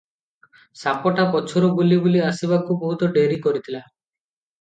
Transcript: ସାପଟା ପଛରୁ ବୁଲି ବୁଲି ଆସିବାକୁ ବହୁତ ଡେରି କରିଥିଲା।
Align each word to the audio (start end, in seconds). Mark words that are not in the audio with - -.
ସାପଟା 0.83 1.25
ପଛରୁ 1.35 1.69
ବୁଲି 1.79 1.99
ବୁଲି 2.05 2.21
ଆସିବାକୁ 2.29 2.79
ବହୁତ 2.85 3.11
ଡେରି 3.19 3.39
କରିଥିଲା। 3.45 3.83